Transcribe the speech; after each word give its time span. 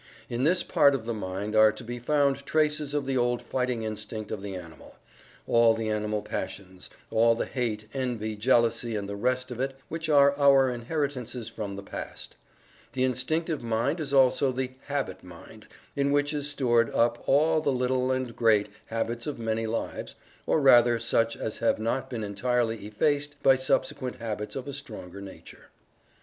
In 0.29 0.45
this 0.45 0.63
part 0.63 0.95
of 0.95 1.05
the 1.05 1.13
mind 1.13 1.55
are 1.55 1.71
to 1.71 1.83
be 1.83 1.99
found 1.99 2.43
traces 2.43 2.95
of 2.95 3.05
the 3.05 3.15
old 3.19 3.39
fighting 3.39 3.83
instinct 3.83 4.31
of 4.31 4.41
the 4.41 4.55
animal; 4.55 4.95
all 5.45 5.75
the 5.75 5.89
animal 5.89 6.23
passions; 6.23 6.89
all 7.11 7.35
the 7.35 7.45
hate, 7.45 7.87
envy, 7.93 8.35
jealousy, 8.35 8.95
and 8.95 9.07
the 9.07 9.15
rest 9.15 9.51
of 9.51 9.59
it, 9.59 9.79
which 9.89 10.09
are 10.09 10.35
our 10.39 10.71
inheritances 10.71 11.49
from 11.49 11.75
the 11.75 11.83
past. 11.83 12.35
The 12.93 13.03
Instinctive 13.03 13.61
Mind 13.61 13.99
is 13.99 14.11
also 14.11 14.51
the 14.51 14.71
"habit 14.87 15.23
mind" 15.23 15.67
in 15.95 16.11
which 16.11 16.33
is 16.33 16.49
stored 16.49 16.89
up 16.95 17.23
all 17.29 17.61
the 17.61 17.71
little, 17.71 18.11
and 18.11 18.35
great, 18.35 18.69
habits 18.87 19.27
of 19.27 19.37
many 19.37 19.67
lives, 19.67 20.15
or 20.47 20.59
rather 20.59 20.97
such 20.99 21.37
as 21.37 21.59
have 21.59 21.77
not 21.77 22.09
been 22.09 22.23
entirely 22.23 22.87
effaced 22.87 23.43
by 23.43 23.55
subsequent 23.55 24.15
habits 24.15 24.55
of 24.55 24.67
a 24.67 24.73
stronger 24.73 25.21
nature. 25.21 25.69